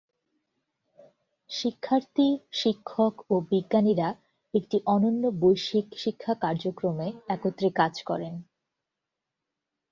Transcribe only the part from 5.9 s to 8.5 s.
শিক্ষা কার্যক্রমে একত্রে কাজ করেন।